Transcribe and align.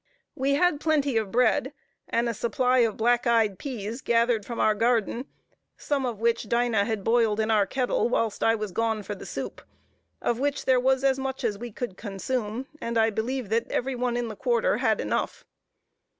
We 0.33 0.55
had 0.55 0.79
plenty 0.79 1.15
of 1.17 1.31
bread, 1.31 1.73
and 2.09 2.27
a 2.27 2.33
supply 2.33 2.79
of 2.79 2.97
black 2.97 3.27
eyed 3.27 3.59
peas, 3.59 4.01
gathered 4.01 4.47
from 4.47 4.59
our 4.59 4.73
garden, 4.73 5.27
some 5.77 6.07
of 6.07 6.19
which 6.19 6.49
Dinah 6.49 6.85
had 6.85 7.03
boiled 7.03 7.39
in 7.39 7.51
our 7.51 7.67
kettle, 7.67 8.09
whilst 8.09 8.43
I 8.43 8.55
was 8.55 8.71
gone 8.71 9.03
for 9.03 9.13
the 9.13 9.27
soup, 9.27 9.61
of 10.19 10.39
which 10.39 10.65
there 10.65 10.79
was 10.79 11.03
as 11.03 11.19
much 11.19 11.43
as 11.43 11.59
we 11.59 11.71
could 11.71 11.97
consume, 11.97 12.65
and 12.81 12.97
I 12.97 13.11
believe 13.11 13.49
that 13.49 13.69
every 13.69 13.93
one 13.93 14.17
in 14.17 14.27
the 14.27 14.35
quarter 14.35 14.77
had 14.77 14.99
enough. 14.99 15.45